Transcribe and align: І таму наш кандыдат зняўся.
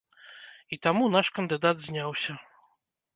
І 0.77 0.79
таму 0.87 1.03
наш 1.15 1.29
кандыдат 1.35 1.77
зняўся. 1.85 2.33